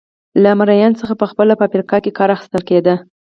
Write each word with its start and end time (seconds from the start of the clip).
له 0.43 0.51
مریانو 0.59 0.99
څخه 1.01 1.13
په 1.21 1.25
خپله 1.31 1.53
په 1.57 1.63
افریقا 1.69 1.97
کې 2.03 2.15
کار 2.17 2.29
اخیستل 2.35 2.61
کېده. 2.69 2.95